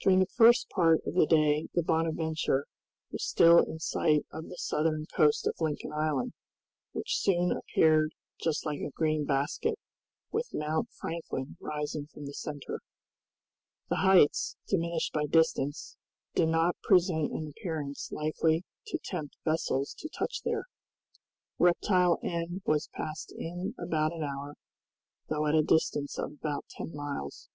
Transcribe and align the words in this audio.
During 0.00 0.20
the 0.20 0.30
first 0.38 0.70
part 0.70 1.02
of 1.04 1.12
the 1.12 1.26
day 1.26 1.68
the 1.74 1.82
"Bonadventure" 1.82 2.64
was 3.12 3.22
still 3.26 3.58
in 3.58 3.78
sight 3.78 4.24
of 4.32 4.48
the 4.48 4.56
southern 4.56 5.04
coast 5.14 5.46
of 5.46 5.54
Lincoln 5.60 5.92
Island, 5.92 6.32
which 6.92 7.18
soon 7.18 7.52
appeared 7.52 8.14
just 8.40 8.64
like 8.64 8.80
a 8.80 8.88
green 8.88 9.26
basket, 9.26 9.78
with 10.32 10.48
Mount 10.54 10.88
Franklin 10.98 11.58
rising 11.60 12.06
from 12.06 12.24
the 12.24 12.32
center. 12.32 12.80
The 13.90 13.96
heights, 13.96 14.56
diminished 14.66 15.12
by 15.12 15.26
distance, 15.26 15.98
did 16.34 16.48
not 16.48 16.80
present 16.82 17.30
an 17.32 17.46
appearance 17.48 18.10
likely 18.10 18.64
to 18.86 18.98
tempt 19.04 19.36
vessels 19.44 19.92
to 19.98 20.08
touch 20.08 20.40
there. 20.42 20.64
Reptile 21.58 22.18
End 22.22 22.62
was 22.64 22.88
passed 22.94 23.30
in 23.36 23.74
about 23.78 24.14
an 24.14 24.22
hour, 24.22 24.54
though 25.28 25.46
at 25.46 25.54
a 25.54 25.60
distance 25.62 26.18
of 26.18 26.32
about 26.32 26.64
ten 26.70 26.94
miles. 26.94 27.50